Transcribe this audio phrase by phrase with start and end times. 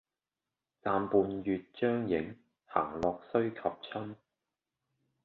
[0.81, 4.15] 暫伴月將影，行樂須及春